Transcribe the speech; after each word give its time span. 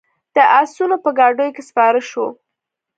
د 0.35 0.37
آسونو 0.61 0.95
په 1.03 1.09
ګاډیو 1.17 1.55
کې 1.55 1.63
سپاره 1.69 1.99
شوو. 2.09 2.27